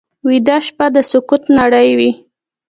ویده 0.27 0.57
شپه 0.67 0.85
د 0.95 0.97
سکوت 1.11 1.43
نړۍ 1.57 1.89
وي 1.97 2.11